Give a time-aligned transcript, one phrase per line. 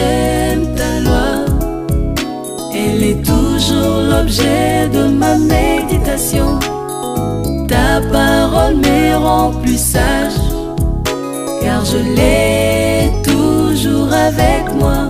[0.00, 1.30] j'aime ta loi.
[2.74, 6.58] Elle est toujours l'objet de ma méditation.
[7.68, 10.40] Ta parole me rend plus sage,
[11.62, 15.00] car je l'ai toujours avec moi.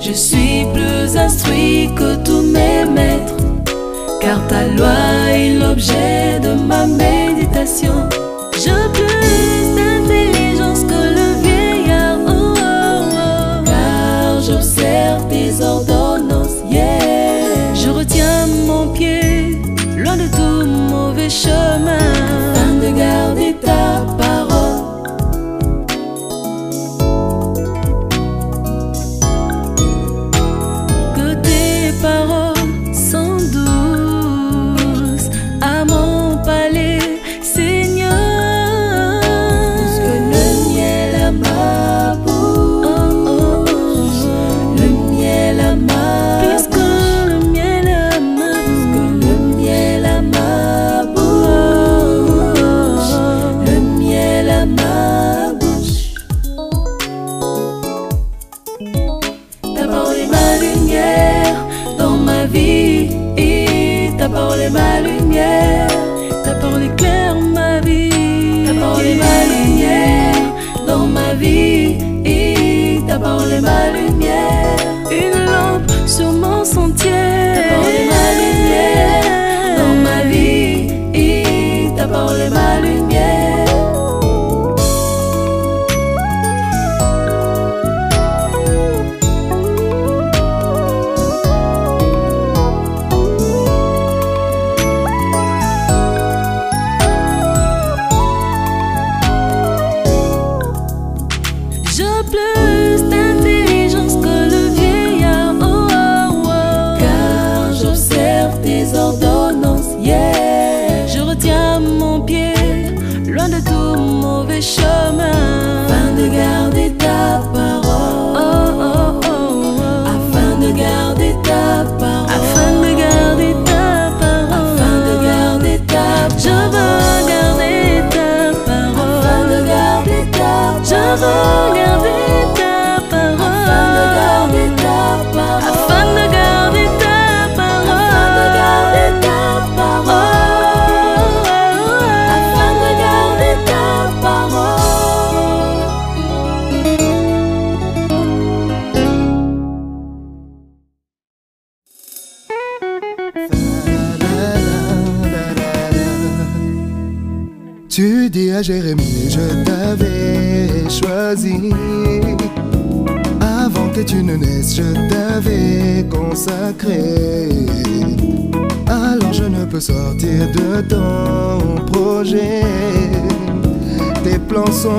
[0.00, 3.38] Je suis plus instruit que tous mes maîtres,
[4.20, 4.98] car ta loi
[5.40, 7.96] est l'objet de ma méditation.
[8.64, 9.61] Je plus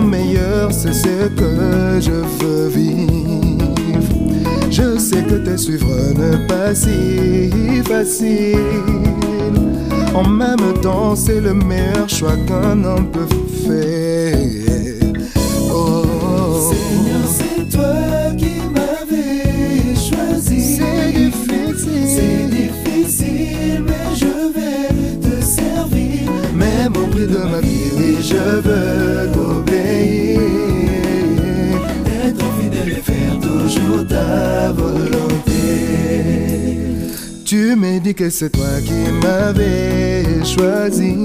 [0.01, 3.63] meilleurs, c'est ce que je veux vivre.
[4.69, 5.87] Je sais que te suivre
[6.17, 8.57] n'est pas si facile.
[10.15, 13.27] En même temps, c'est le meilleur choix qu'un homme peut
[13.67, 14.37] faire.
[15.71, 20.77] Oh, Seigneur, c'est toi qui m'avais choisi.
[20.77, 22.07] c'est difficile.
[22.07, 26.31] C'est difficile, mais je vais te servir.
[26.55, 29.32] Même au prix de ma vie, oui, je veux
[34.71, 35.53] volonté.
[37.45, 41.17] Tu m'as dit que c'est toi qui m'avais choisi.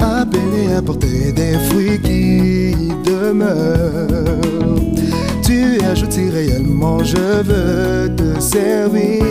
[0.00, 4.40] Appelé à porter des fruits qui demeurent.
[5.42, 9.24] Tu ajoutes si réellement je veux te servir.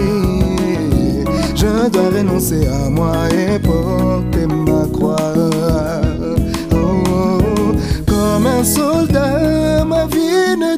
[1.55, 4.47] Je dois renoncer à moi et porter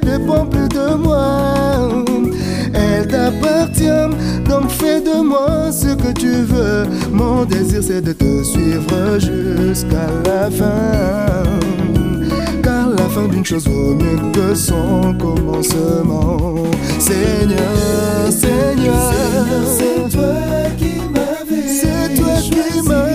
[0.07, 1.93] ne dépend plus de moi.
[2.73, 4.07] Elle t'appartient,
[4.47, 6.85] donc fais de moi ce que tu veux.
[7.11, 11.43] Mon désir c'est de te suivre jusqu'à la fin.
[12.63, 16.55] Car la fin d'une chose vaut mieux que son commencement.
[16.99, 19.13] Seigneur, Seigneur,
[19.77, 20.35] C'est toi
[20.77, 23.06] qui m'avais c'est toi qui m'avais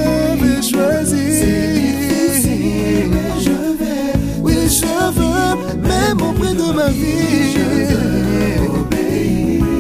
[6.13, 7.53] au prix de ma vie.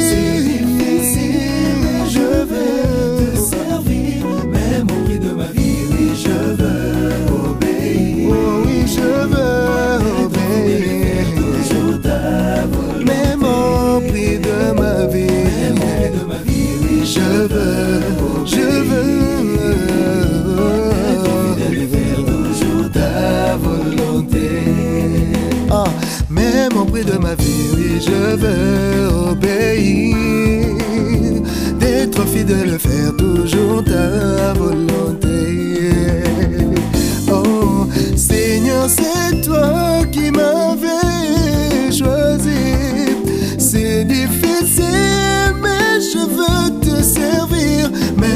[17.43, 18.01] veux,
[18.45, 19.21] je veux
[21.61, 24.49] être fidèle toujours ta volonté.
[25.71, 25.85] Ah,
[26.29, 30.17] même au prix de ma vie, oui, je veux obéir.
[31.79, 35.93] D'être fidèle, faire toujours ta volonté.
[37.33, 39.40] Oh, Seigneur, c'est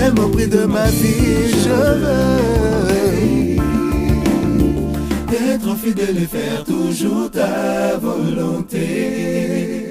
[0.04, 1.70] même au prix de ma vie, je
[2.02, 2.44] veux
[5.52, 9.83] être fidèle et faire toujours ta volonté.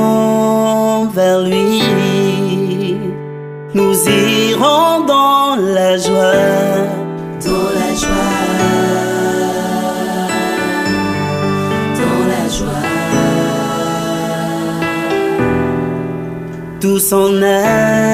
[1.13, 2.95] vers lui.
[3.73, 6.55] Nous irons dans la joie,
[7.45, 8.37] dans la joie,
[11.99, 12.87] dans la joie.
[16.79, 18.07] Tout son un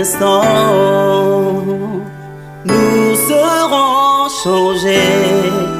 [0.00, 0.42] instant,
[2.64, 5.77] nous serons changés.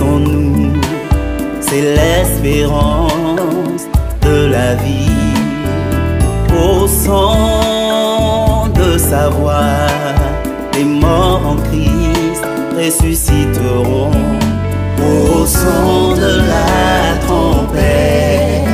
[0.00, 0.72] Nous,
[1.60, 3.86] c'est l'espérance
[4.22, 5.10] de la vie.
[6.52, 9.86] Au sang de sa voix,
[10.74, 12.44] les morts en Christ
[12.76, 14.10] ressusciteront.
[15.00, 18.66] Au son de la trompette,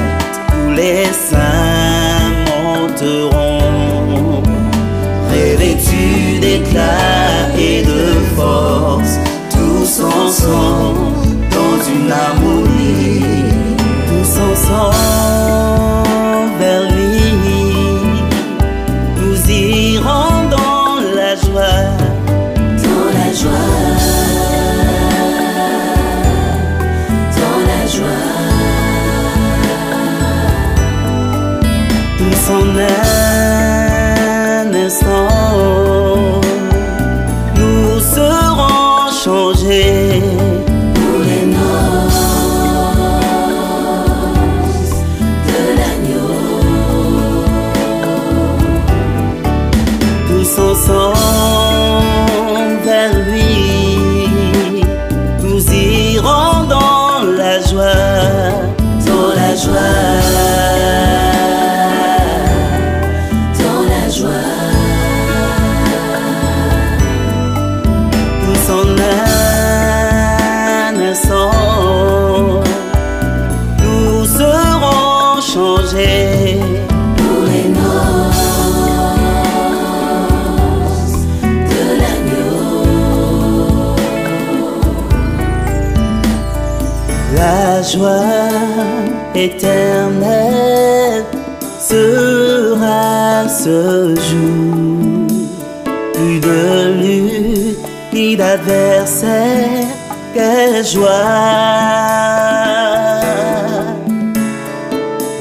[0.49, 4.43] tous les saints monteront.
[5.31, 9.19] Revêtus d'éclat et de force,
[9.51, 11.10] tous ensemble?
[12.11, 12.40] now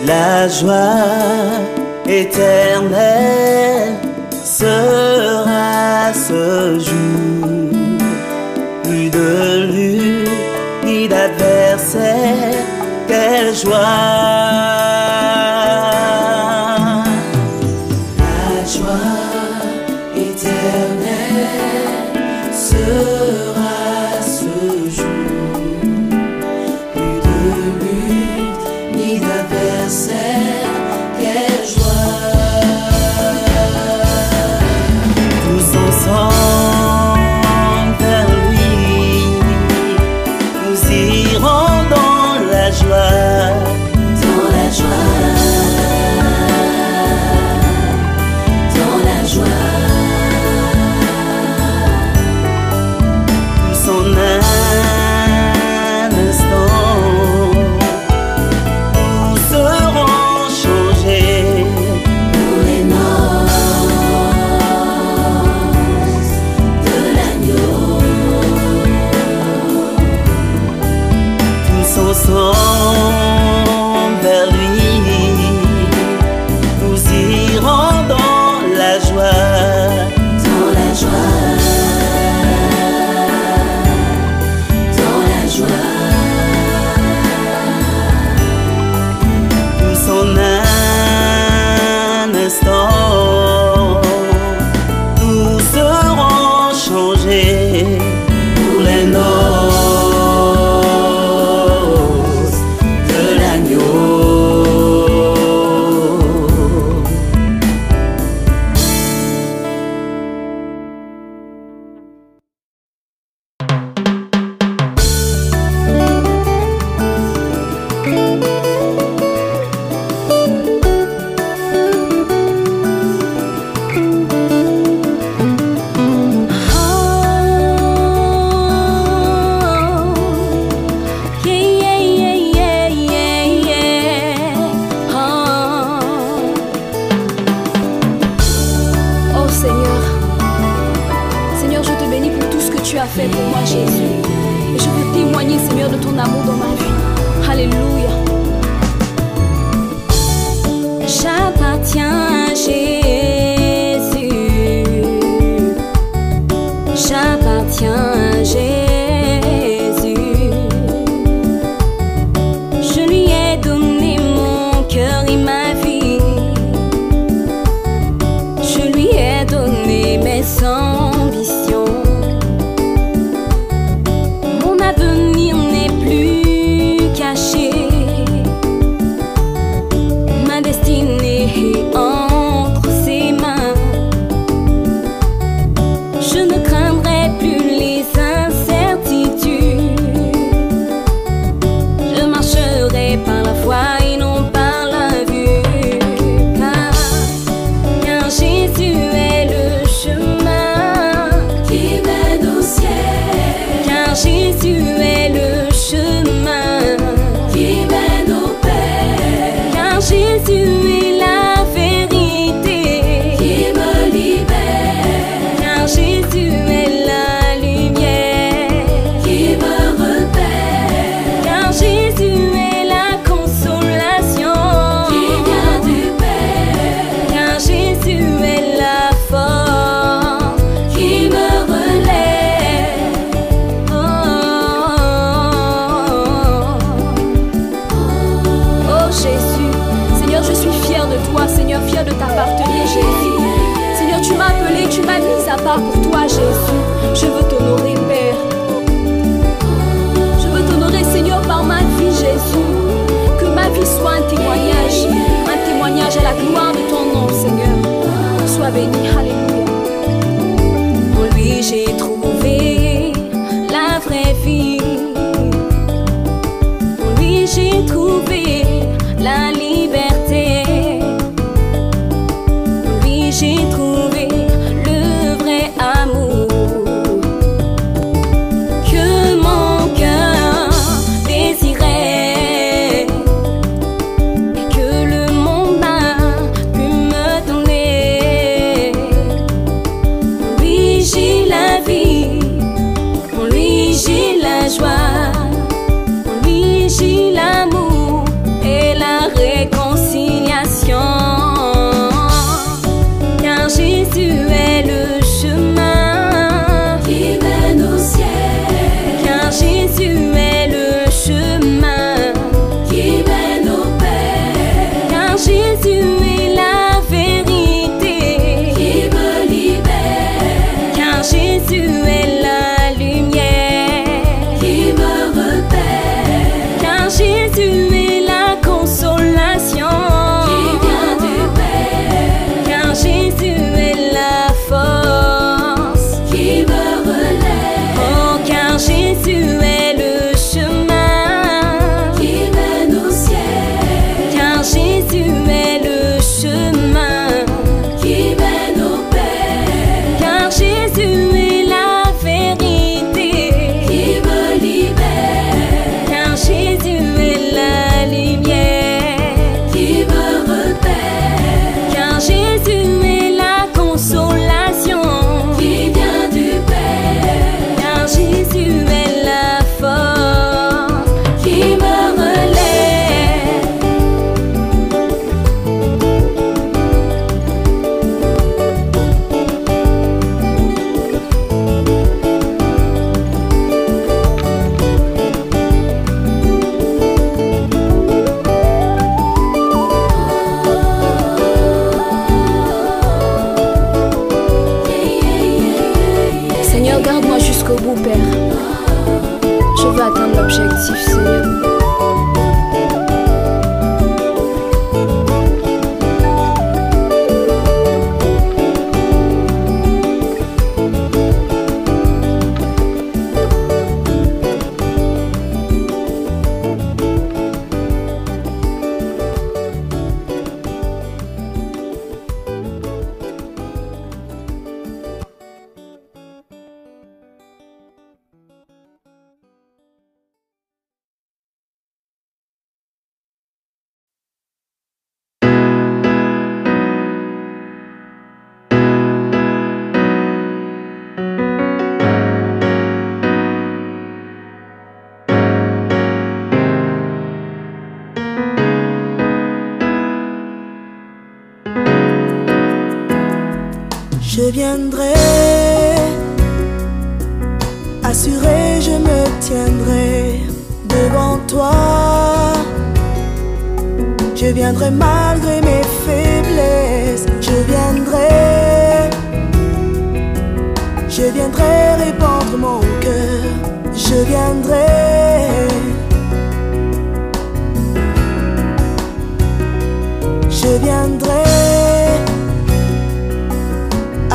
[0.06, 0.78] la joie
[2.08, 3.09] éternelle.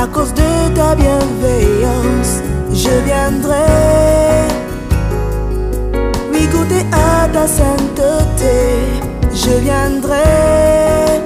[0.04, 2.32] à cause de ta bienveillance,
[2.72, 3.70] je viendrai.
[6.30, 8.56] Oui, goûter à ta sainteté,
[9.42, 11.20] je viendrai.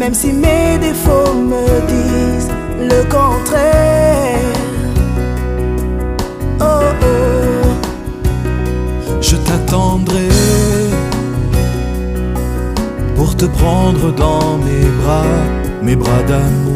[0.00, 2.52] Même si mes défauts me disent
[2.90, 4.54] le contraire.
[6.60, 7.70] Oh oh,
[9.20, 10.28] je t'attendrai
[13.16, 15.36] pour te prendre dans mes bras,
[15.82, 16.73] mes bras d'amour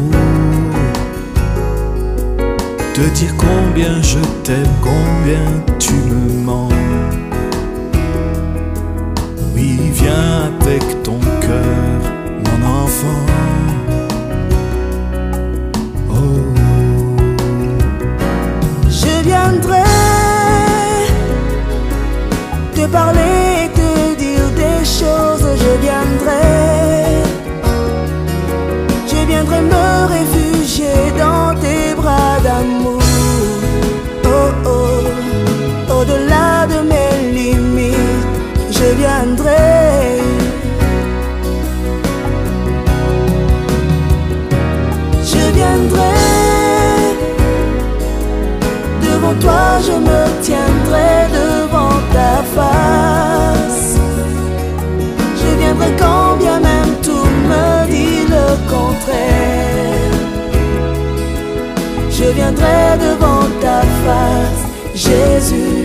[2.99, 6.73] te dire combien je t'aime, combien tu me manques.
[9.55, 11.99] Oui, viens avec ton cœur,
[12.45, 13.25] mon enfant.
[16.09, 16.41] Oh.
[18.89, 19.83] Je viendrai
[22.75, 26.49] te parler, te dire des choses, je viendrai.
[29.07, 32.95] Je viendrai me réfugier dans tes padamu
[34.37, 38.27] Oh oh, au-delà de mes limites,
[38.77, 40.21] je viendrai.
[45.31, 46.15] Je viendrai.
[49.05, 51.13] Devant toi je me tiendrai.
[51.35, 51.68] Debout
[62.39, 64.63] viendrai devant ta face,
[64.95, 65.78] Jésus.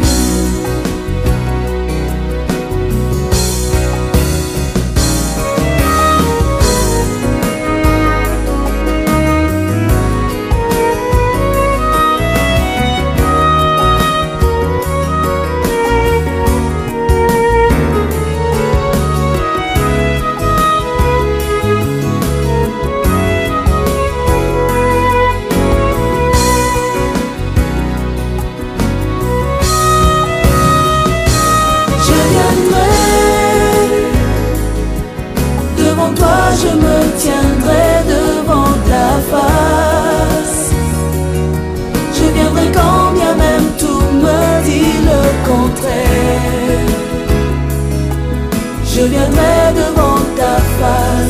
[49.28, 51.23] me mets devant ta face.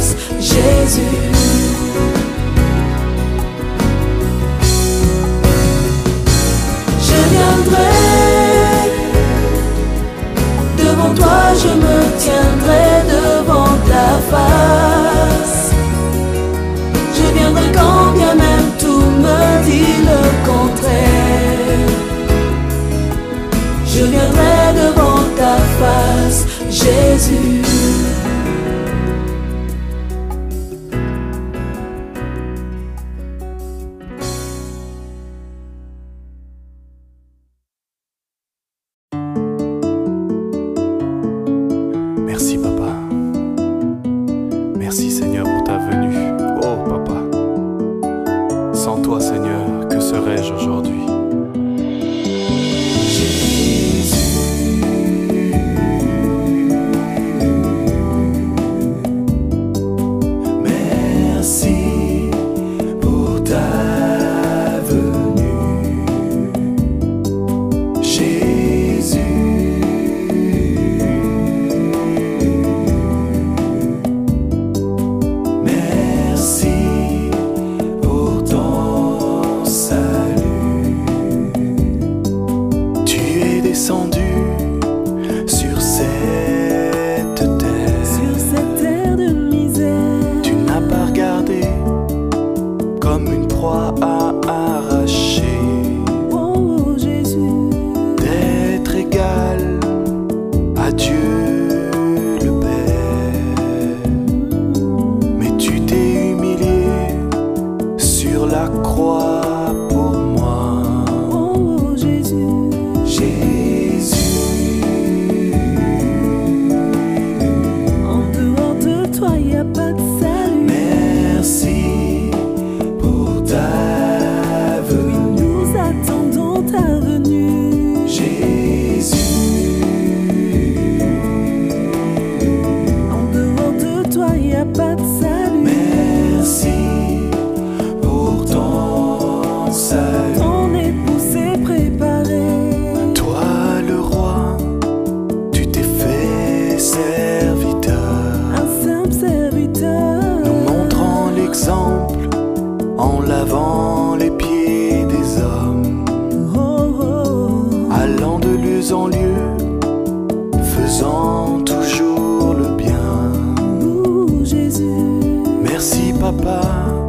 [165.62, 167.03] Merci papa.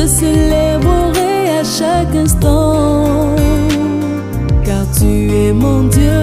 [0.00, 3.36] Te célébrerai à chaque instant.
[4.64, 6.22] Car tu es mon Dieu,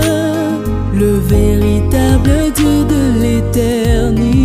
[0.93, 4.36] le véritable Dieu de l'éternité.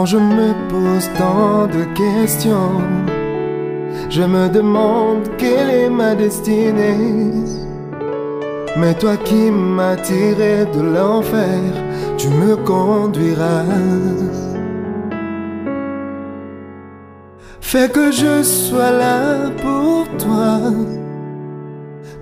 [0.00, 2.80] Souvent je me pose tant de questions.
[4.08, 7.44] Je me demande quelle est ma destinée.
[8.78, 11.60] Mais toi qui m'as tiré de l'enfer,
[12.16, 13.64] tu me conduiras.
[17.60, 20.60] Fais que je sois là pour toi,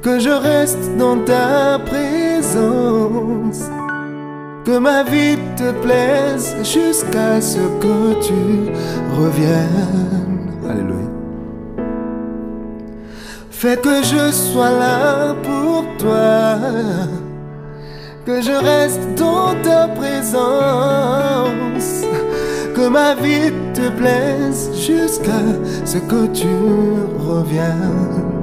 [0.02, 3.70] que je reste dans ta présence,
[4.68, 8.70] que ma vie te plaise jusqu'à ce que tu
[9.18, 10.50] reviennes.
[10.68, 11.10] Alléluia.
[13.50, 16.58] Fais que je sois là pour toi,
[18.26, 20.42] que je reste dans ta présence,
[22.76, 25.44] que ma vie te plaise jusqu'à
[25.86, 26.54] ce que tu
[27.26, 28.37] reviennes.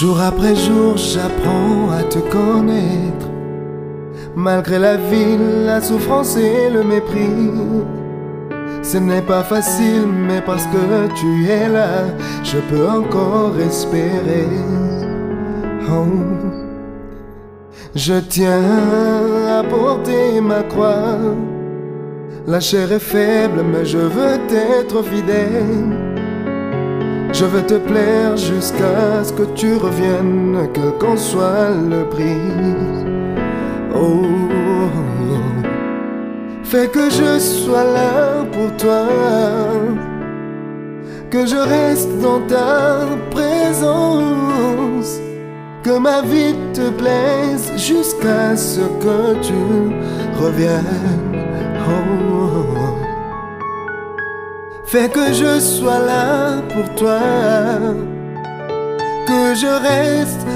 [0.00, 3.28] Jour après jour, j'apprends à te connaître,
[4.36, 5.36] malgré la vie,
[5.66, 7.50] la souffrance et le mépris.
[8.80, 12.04] Ce n'est pas facile, mais parce que tu es là,
[12.44, 14.46] je peux encore espérer.
[15.90, 16.06] Oh.
[17.96, 21.18] Je tiens à porter ma croix.
[22.46, 26.17] La chair est faible, mais je veux t'être fidèle.
[27.32, 32.40] Je veux te plaire jusqu'à ce que tu reviennes, quel qu'en soit le prix.
[33.94, 34.26] Oh.
[36.64, 39.06] Fais que je sois là pour toi,
[41.30, 45.20] que je reste dans ta présence,
[45.82, 49.54] que ma vie te plaise jusqu'à ce que tu
[50.38, 51.46] reviennes.
[51.88, 52.27] Oh.
[54.90, 57.20] Fais que je sois là pour toi,
[59.26, 60.46] que je reste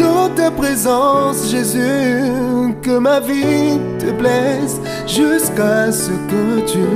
[0.00, 6.86] dans ta présence, Jésus, que ma vie te blesse jusqu'à ce que tu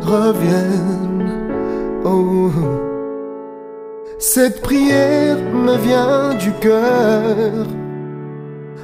[0.00, 1.32] reviennes.
[2.04, 2.52] Oh.
[4.16, 7.66] Cette prière me vient du cœur.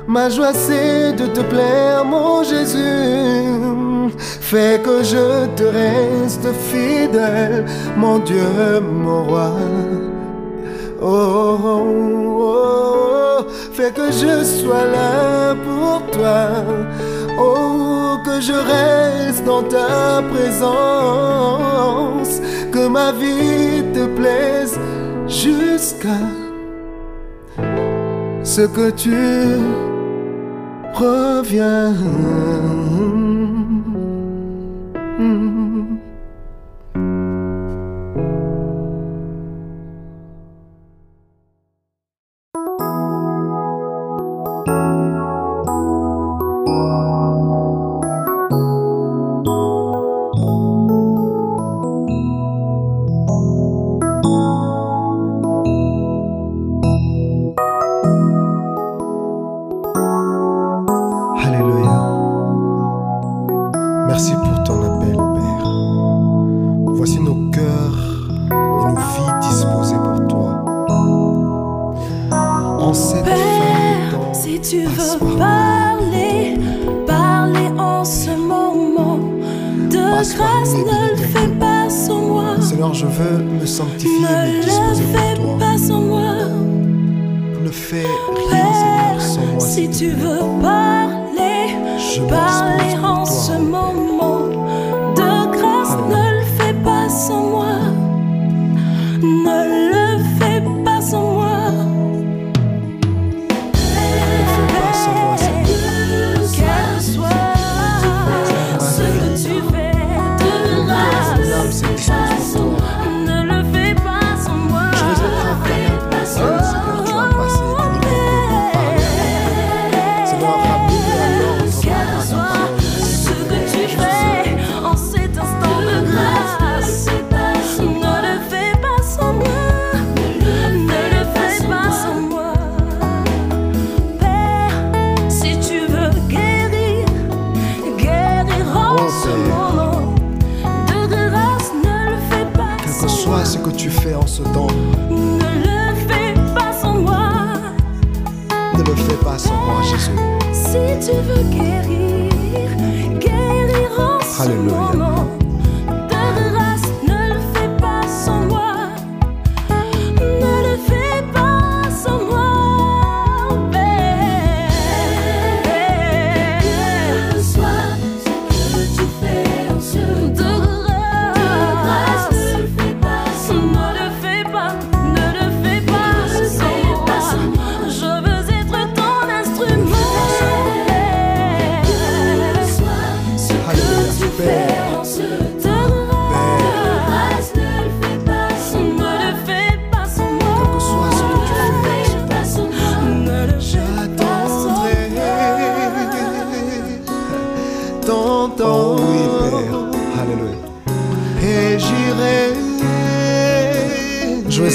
[0.09, 7.65] Ma joie c'est de te plaire, mon Jésus fais que je te reste fidèle,
[7.97, 9.53] mon Dieu, mon roi.
[11.01, 16.51] Oh, oh, oh, fais que je sois là pour toi.
[17.39, 22.41] Oh, que je reste dans ta présence,
[22.73, 24.77] que ma vie te plaise
[25.29, 26.19] jusqu'à
[28.43, 29.15] ce que tu
[30.95, 33.28] reviennes.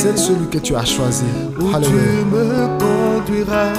[0.04, 1.24] c'est celui que tu as choisi.
[1.62, 2.02] Où tu
[2.34, 2.46] me
[2.84, 3.74] conduiras,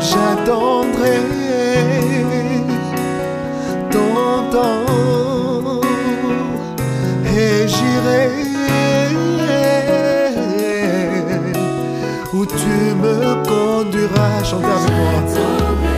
[0.00, 1.18] j'attendrai
[3.90, 5.80] ton temps
[7.26, 8.28] et j'irai
[12.32, 14.42] où tu me conduiras.
[14.44, 15.93] Chantez avec moi.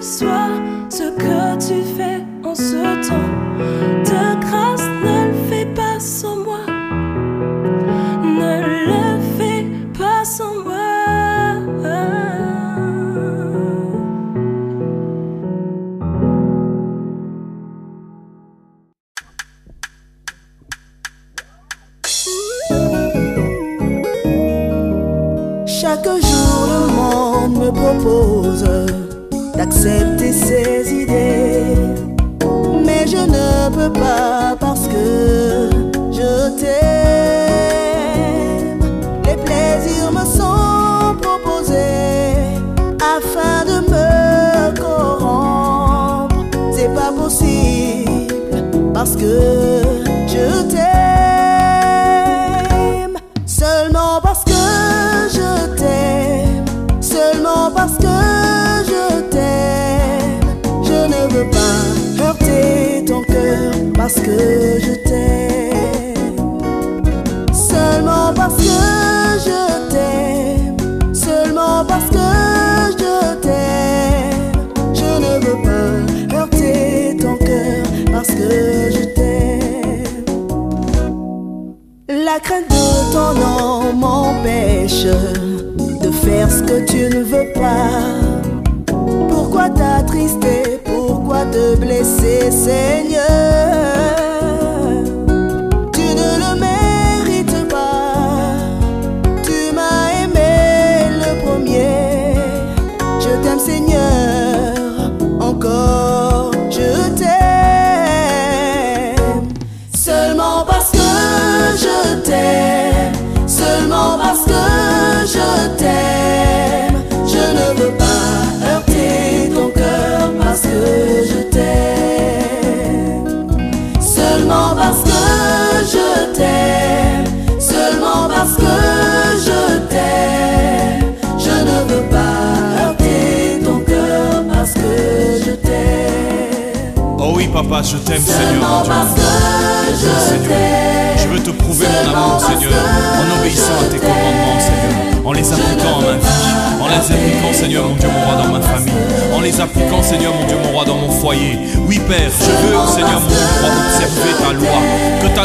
[0.00, 4.05] sois ce que tu fais en ce temps.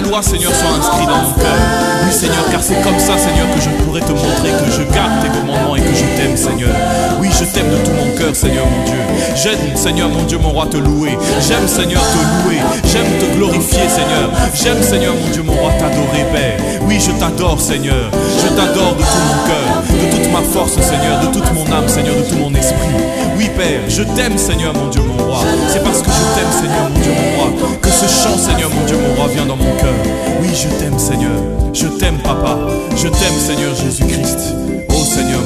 [0.01, 1.59] loi, Seigneur, soit inscrite dans mon cœur.
[2.05, 5.21] Oui, Seigneur, car c'est comme ça, Seigneur, que je pourrai te montrer que je garde
[5.21, 6.75] tes commandements et que je t'aime, Seigneur.
[7.19, 8.99] Oui, je t'aime de tout mon cœur, Seigneur, mon Dieu.
[9.35, 11.17] J'aime, Seigneur, mon Dieu, mon roi, te louer.
[11.39, 12.59] J'aime, Seigneur, te louer.
[12.85, 14.29] J'aime te glorifier, Seigneur.
[14.53, 16.59] J'aime, Seigneur, mon Dieu, mon roi, t'adorer, Père.
[16.87, 18.09] Oui, je t'adore, Seigneur.
[18.41, 21.87] Je t'adore de tout mon cœur, de toute ma force, Seigneur, de toute mon âme,
[21.87, 22.89] Seigneur, de tout mon esprit.
[23.37, 25.39] Oui, Père, je t'aime, Seigneur, mon Dieu, mon roi.
[25.69, 28.85] C'est parce que je t'aime, Seigneur, mon Dieu, mon roi, que ce chant, Seigneur, mon
[28.85, 29.93] Dieu, mon roi, vient dans mon cœur.
[30.41, 31.37] Oui, je t'aime, Seigneur.
[31.73, 32.57] Je t'aime, Papa.
[32.95, 34.55] Je t'aime, Seigneur Jésus-Christ.
[34.89, 35.41] Oh, Seigneur,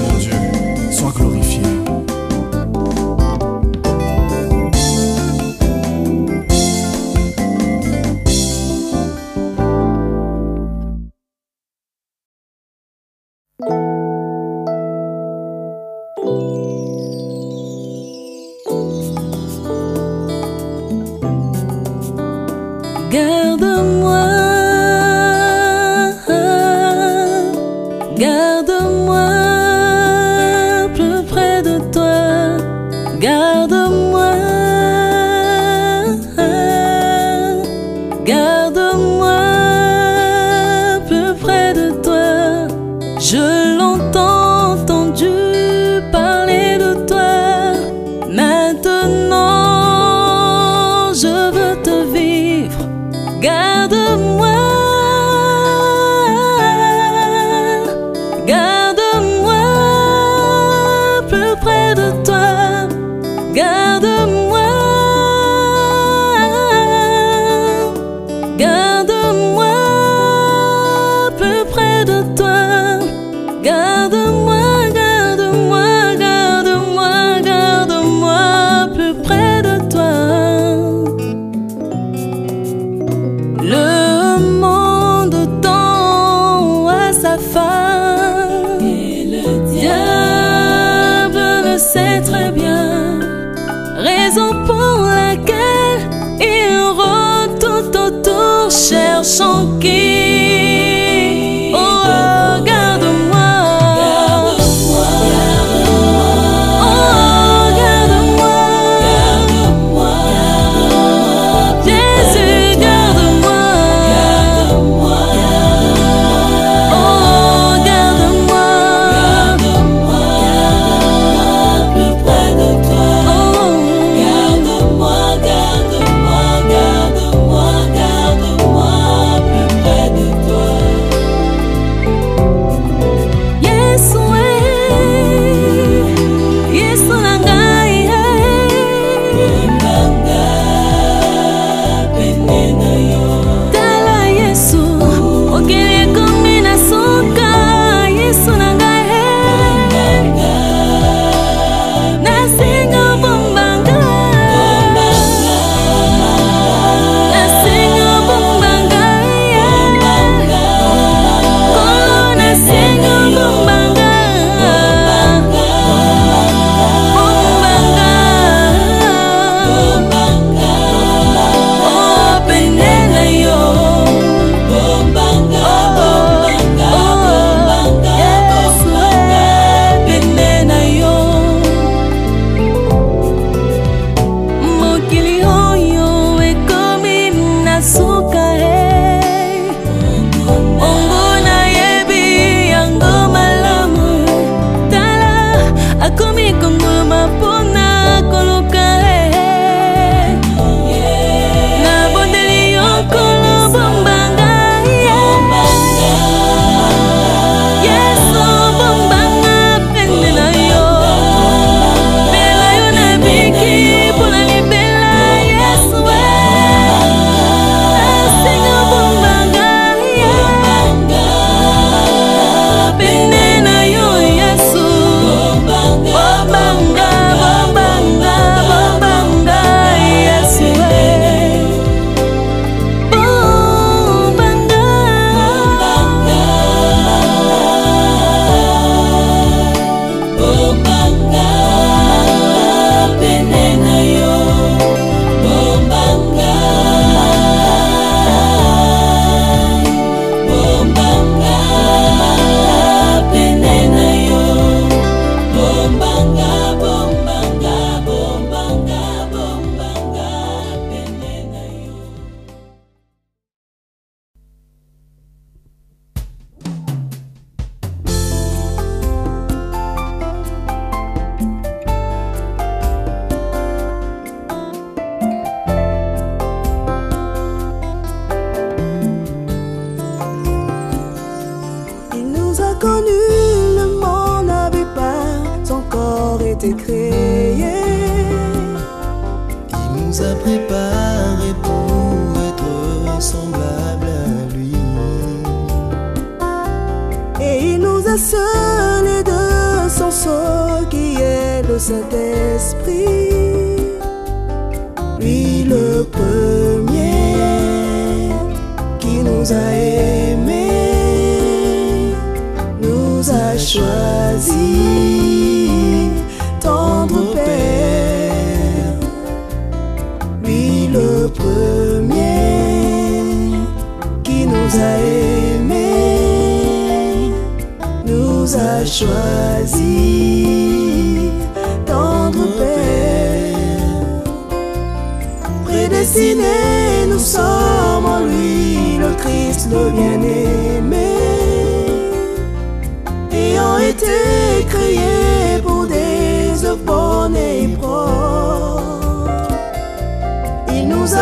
[286.65, 287.04] t'écrire.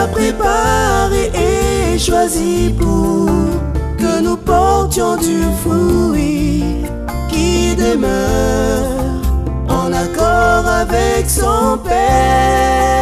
[0.03, 3.29] a préparé et choisi pour
[3.97, 6.63] que nous portions du fruit
[7.29, 8.83] qui demeure
[9.69, 12.92] en accord avec son Père.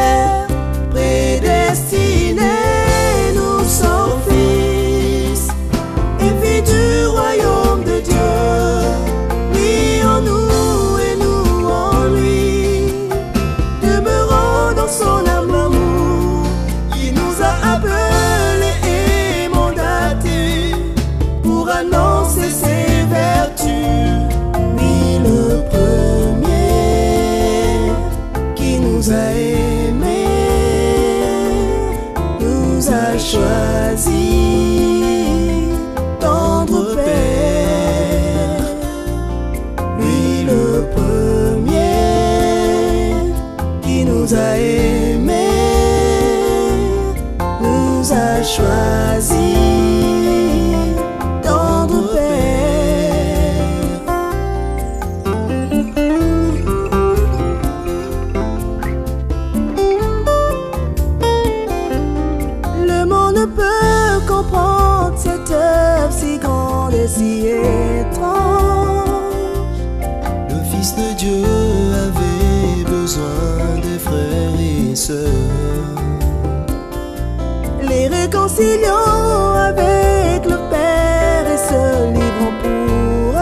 [78.32, 83.36] réconciliant avec le Père et se livrant pour.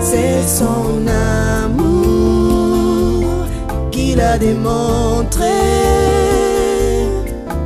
[0.00, 1.06] C'est son
[1.66, 3.24] amour
[3.90, 5.46] qu'il a démontré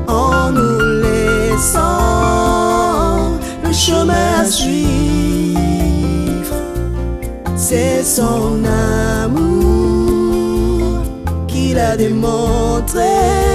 [0.08, 1.80] en nous laissant
[3.62, 5.54] le chemin à suivre.
[7.56, 8.64] C'est son
[9.22, 9.82] amour
[11.46, 13.53] qu'il a démontré.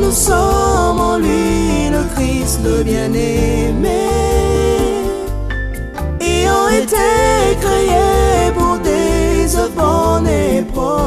[0.00, 4.06] nous sommes en lui, le Christ, le bien-aimé.
[6.20, 7.08] Et été
[7.60, 11.00] créés pour des œuvres en.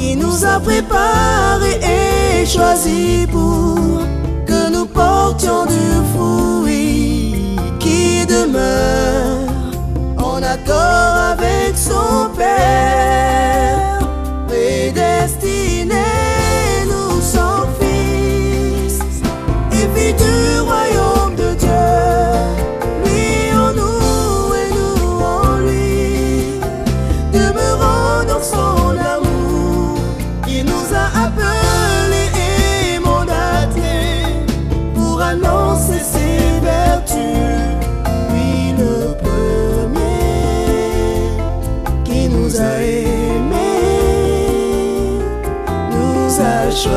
[0.00, 4.00] Il nous a préparés et choisis pour
[4.46, 9.48] que nous portions du fruit qui demeure
[10.18, 13.55] en accord avec son Père.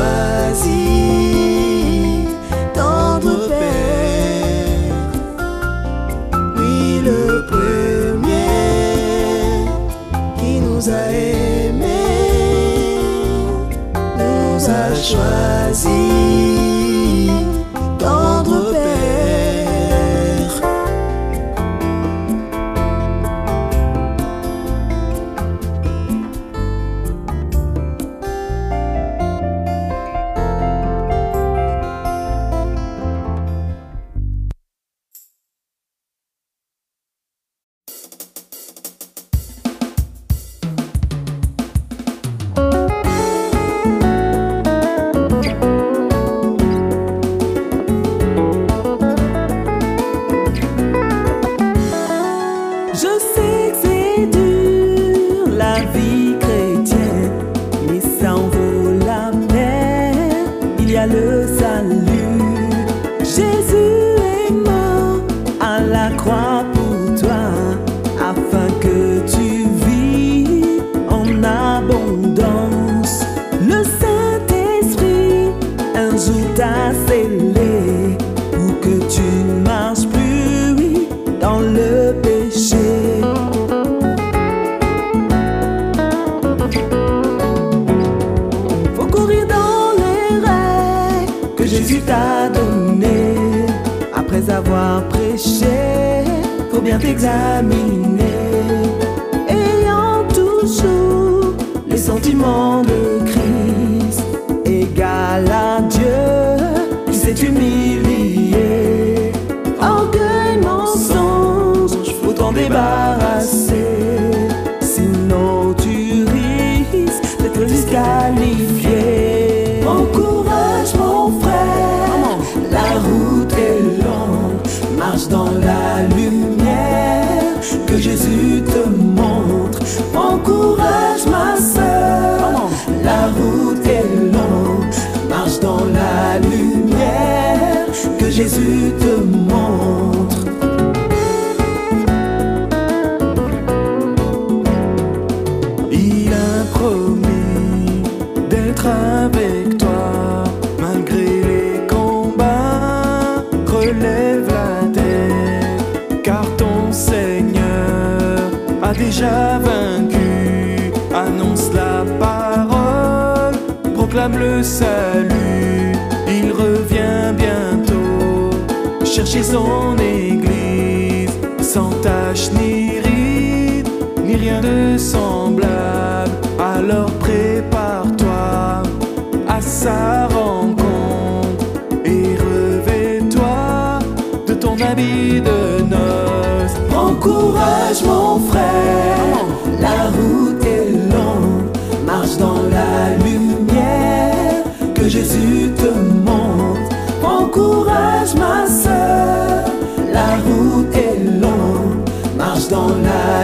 [0.00, 0.29] world.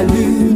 [0.08, 0.55] 天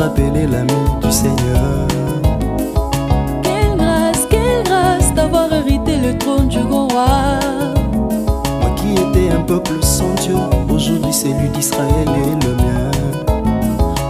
[0.00, 1.86] rappeler l'amour du Seigneur.
[3.42, 7.38] Quelle grâce, quelle grâce d'avoir hérité le trône du grand roi.
[8.60, 10.36] Moi qui étais un peuple sans Dieu,
[10.70, 12.90] aujourd'hui celui d'Israël est le mien.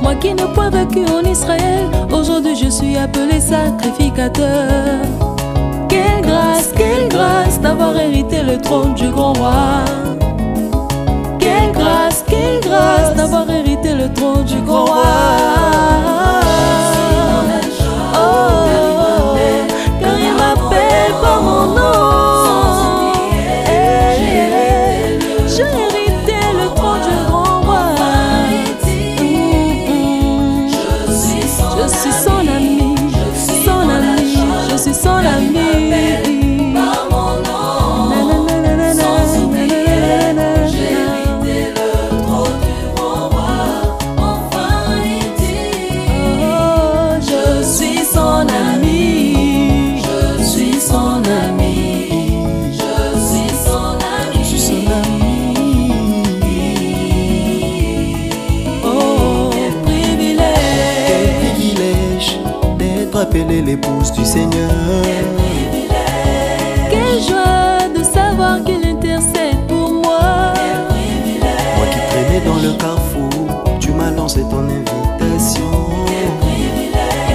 [0.01, 5.01] Moi qui n'ai point vécu en Israël, aujourd'hui je suis appelé sacrificateur.
[5.89, 9.85] Quelle grâce, quelle grâce d'avoir hérité le trône du grand roi
[12.61, 16.50] grâce d'avoir hérité le trône du grand roi.
[64.31, 64.71] Seigneur.
[66.89, 70.55] Quelle joie de savoir qu'il intercède pour moi.
[71.77, 75.73] Moi qui traînais dans le carrefour, tu m'as lancé ton invitation.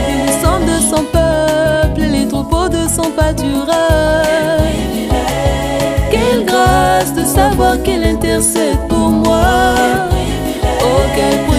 [0.08, 3.76] Unissant de son peuple, les troupeaux de son pâturage.
[6.10, 9.44] Quelle grâce de savoir qu'il intercède pour moi.
[10.82, 11.55] Oh, quel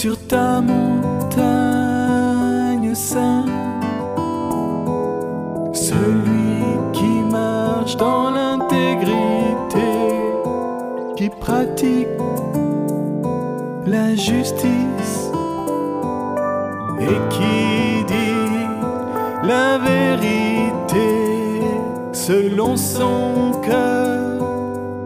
[0.00, 0.94] sur ta montagne
[2.94, 3.50] sainte.
[5.74, 9.90] Celui qui marche dans l'intégrité,
[11.16, 12.08] qui pratique
[13.86, 15.30] la justice
[16.98, 18.68] et qui dit
[19.44, 21.10] la vérité
[22.14, 24.40] selon son cœur,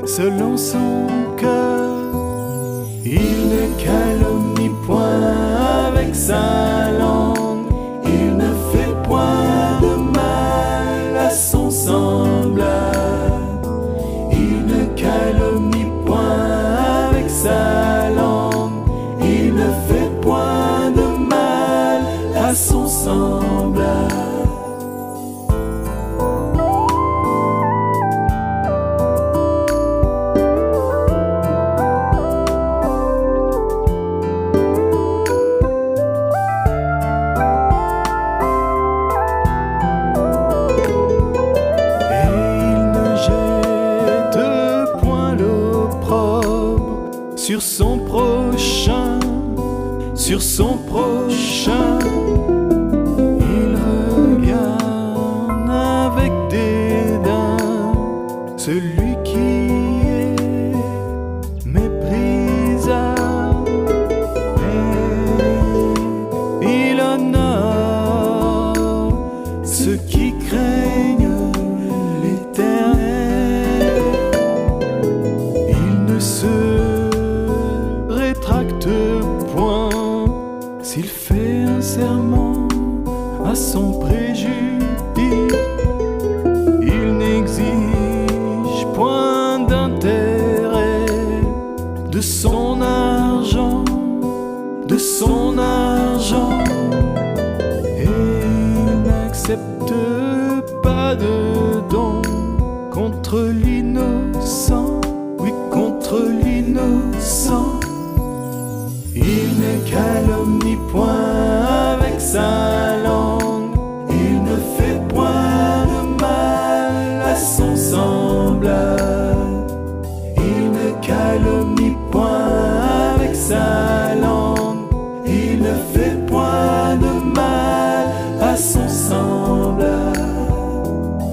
[0.06, 1.23] selon son
[6.14, 7.33] Salon.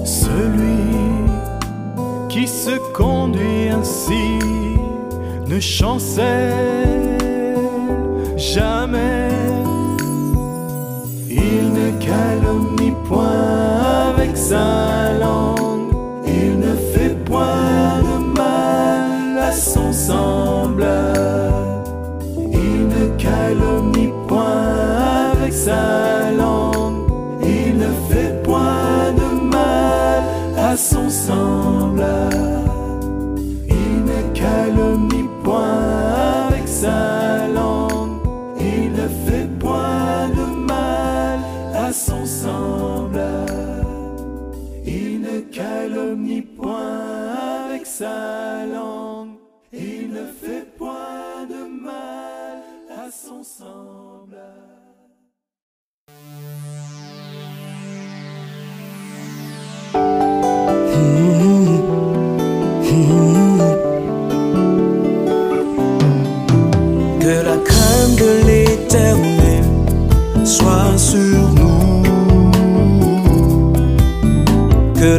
[0.04, 0.82] celui
[2.28, 4.38] qui se conduit ainsi,
[5.46, 7.18] ne chancelle
[8.36, 9.28] jamais.
[11.28, 15.92] Il ne calomnie point avec sa langue,
[16.26, 20.41] il ne fait point de mal à son sang.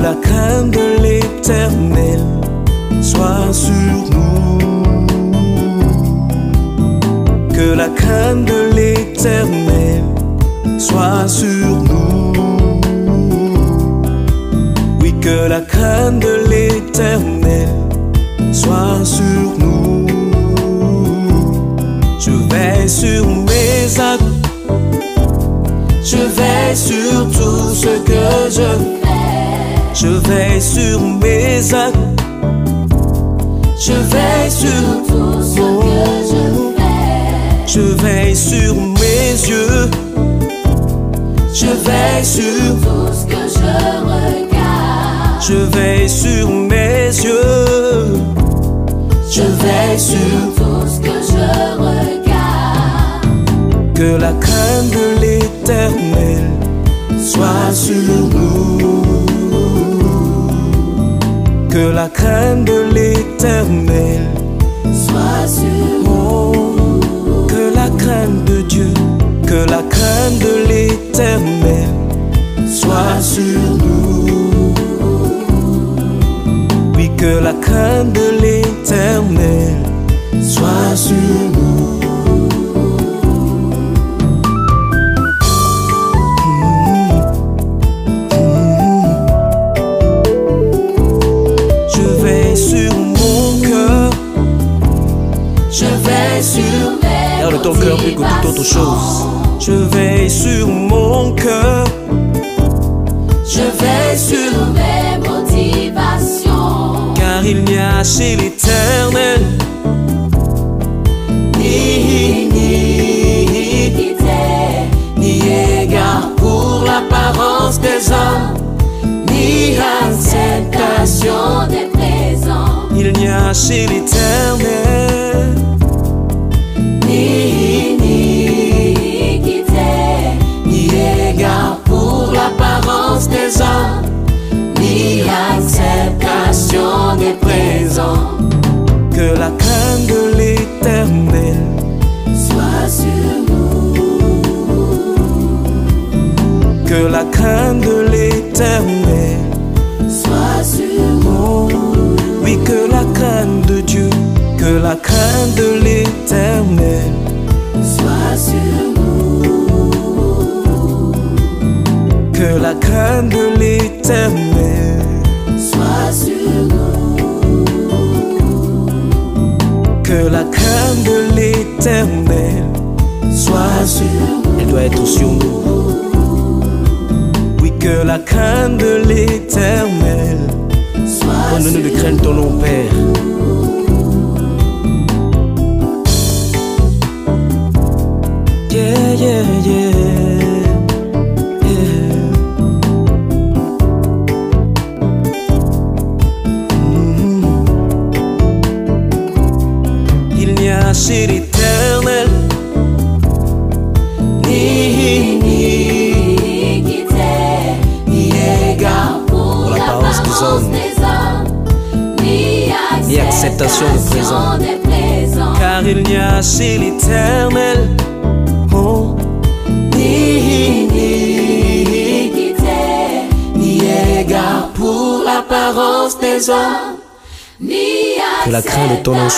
[0.04, 2.20] La crainte de l'éternel
[3.02, 4.58] soit sur nous.
[7.56, 10.04] Que la crainte de l'éternel
[10.78, 12.34] soit sur nous.
[15.00, 17.70] Oui, que la crainte de l'éternel
[18.52, 20.06] soit sur nous.
[22.20, 24.24] Je veille sur mes actes,
[26.04, 28.26] je veille sur tout ce que
[28.58, 29.03] je.
[30.04, 31.96] Je veille sur mes actes,
[33.80, 36.42] je veille sur tout ce que je
[36.76, 37.68] fais.
[37.68, 39.90] Je veille sur mes yeux,
[41.54, 45.42] je veille sur tout ce que je regarde.
[45.48, 48.20] Je veille sur mes yeux,
[49.32, 51.46] je veille sur tout ce que je
[51.80, 53.24] regarde.
[53.96, 56.50] Que la crainte de l'éternel
[57.18, 59.23] soit sur nous.
[61.74, 64.28] Que la crainte de l'éternel
[64.94, 65.66] soit sur
[66.06, 67.00] nous.
[67.48, 68.94] Que la crainte de Dieu,
[69.48, 71.90] que la crainte de l'éternel
[72.68, 74.76] soit sur nous.
[76.96, 79.74] Oui, que la crainte de l'éternel
[80.44, 81.53] soit sur nous.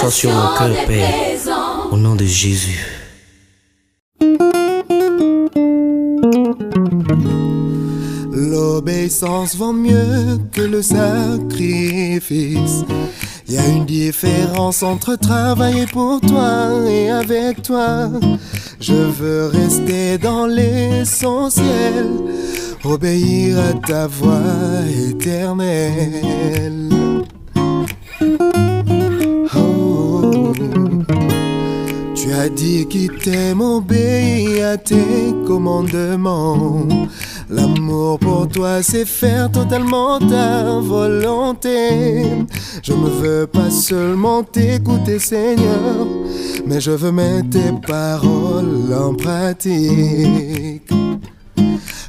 [0.05, 1.13] Soit sur mon cœur, Père.
[1.91, 2.85] Au nom de Jésus.
[8.31, 12.83] L'obéissance vaut mieux que le sacrifice.
[13.47, 18.09] Il y a une différence entre travailler pour toi et avec toi.
[18.79, 22.09] Je veux rester dans l'essentiel,
[22.83, 24.41] obéir à ta voix
[25.09, 26.94] éternelle.
[32.45, 36.87] Tu as dit t'aime, obéis à tes commandements.
[37.49, 42.45] L'amour pour toi, c'est faire totalement ta volonté.
[42.83, 46.05] Je ne veux pas seulement t'écouter, Seigneur,
[46.67, 50.91] mais je veux mettre tes paroles en pratique.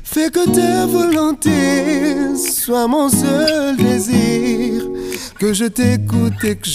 [0.04, 4.82] Fais que ta volonté soit mon seul désir,
[5.38, 6.68] que je t'écoute et que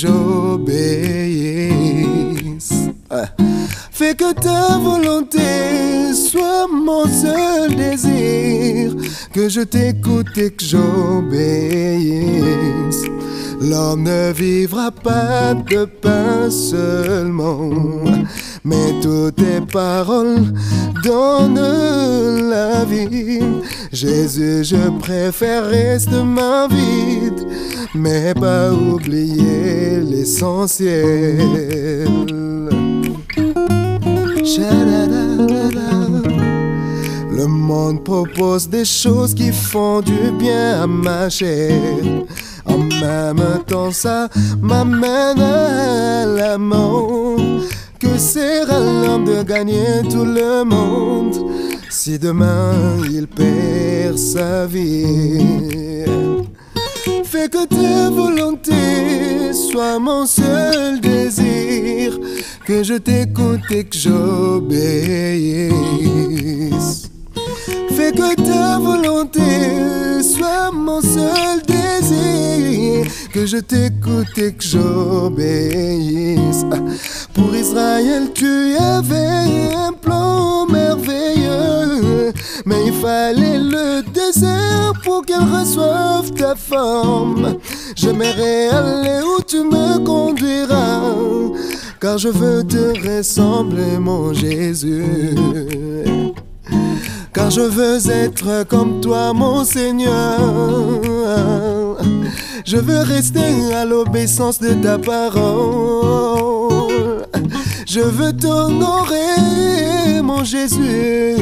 [3.92, 8.96] Fais que ta volonté soit mon seul désir,
[9.34, 11.92] que je t'écoute et que j'obéisse.
[13.62, 17.70] L'homme ne vivra pas de pain seulement,
[18.64, 20.52] mais toutes tes paroles
[21.04, 23.44] donnent la vie.
[23.92, 27.46] Jésus, je préfère rester ma vide,
[27.94, 31.62] mais pas oublier l'essentiel.
[37.32, 41.76] Le monde propose des choses qui font du bien à ma chair.
[42.66, 47.40] En même temps, ça m'amène à l'amour.
[48.00, 51.36] Que sert à l'homme de gagner tout le monde
[51.90, 52.74] si demain
[53.12, 55.96] il perd sa vie?
[57.32, 62.20] Fais que ta volonté soit mon seul désir,
[62.66, 64.92] que je t'écoute et que j'obéisse.
[67.96, 76.64] Fais que ta volonté soit mon seul désir, que je t'écoute et que j'obéisse.
[77.34, 82.32] Pour Israël, tu avais un plan merveilleux,
[82.66, 87.58] mais il fallait le désert pour qu'elle reçoive ta forme.
[87.96, 91.02] J'aimerais aller où tu me conduiras,
[92.00, 95.36] car je veux te ressembler, mon Jésus.
[97.34, 100.40] Car je veux être comme toi, mon Seigneur.
[102.66, 106.82] Je veux rester à l'obéissance de ta parole.
[107.88, 111.36] Je veux t'honorer, mon Jésus.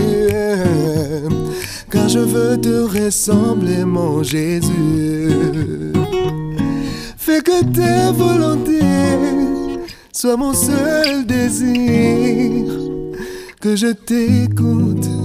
[1.91, 5.33] Car je veux te ressembler, mon Jésus.
[7.17, 8.79] Fais que ta volonté
[10.13, 12.65] soit mon seul désir.
[13.61, 15.18] Que je t'écoute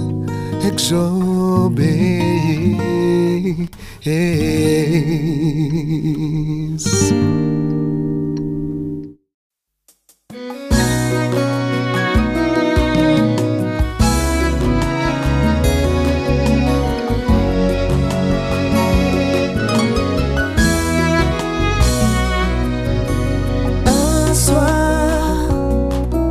[23.85, 25.49] Un soir,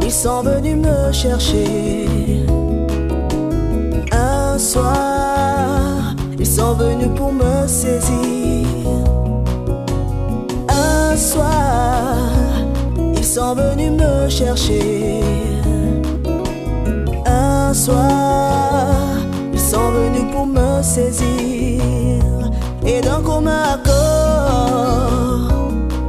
[0.02, 2.33] ils sont venus me chercher.
[4.74, 8.66] Soir, ils sont venus pour me saisir.
[10.68, 12.16] Un soir,
[13.16, 15.20] ils sont venus me chercher.
[17.24, 18.96] Un soir,
[19.52, 21.80] ils sont venus pour me saisir.
[22.84, 25.52] Et d'un commun accord,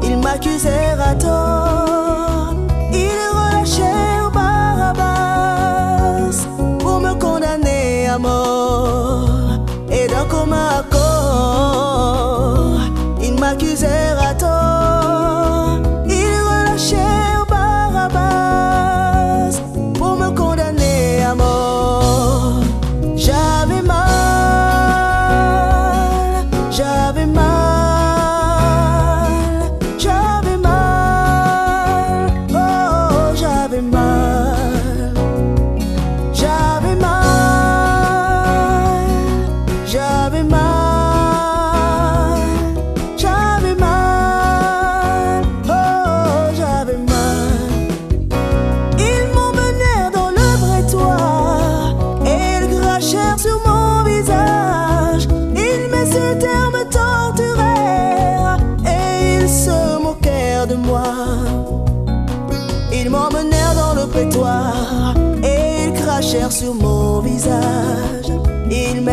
[0.01, 1.64] ils m'accusèrent à tort.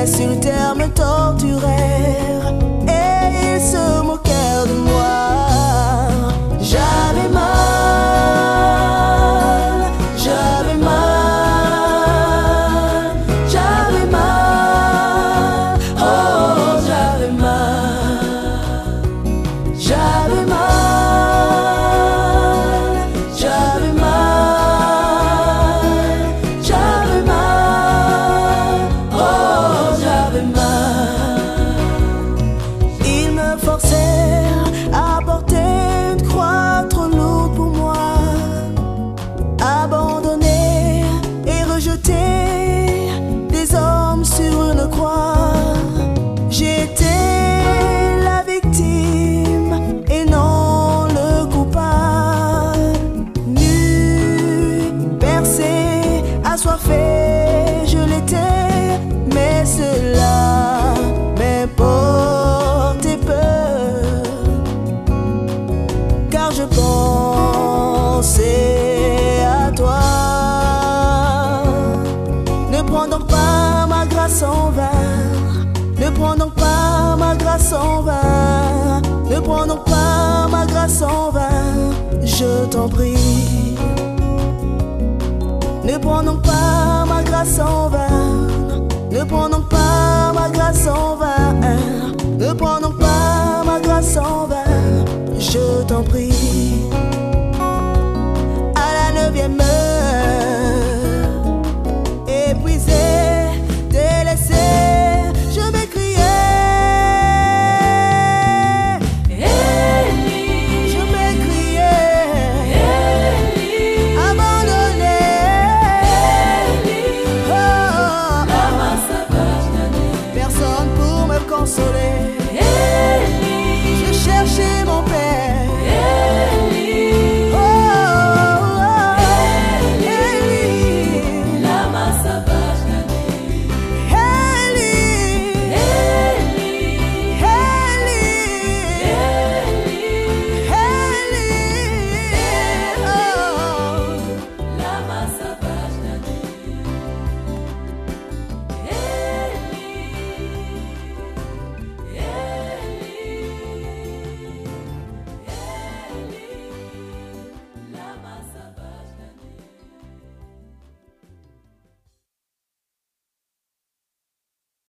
[0.04, 0.51] Il met